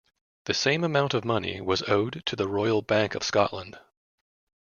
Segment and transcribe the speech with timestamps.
[0.45, 3.77] The same amount of money was owed to the Royal Bank of Scotland.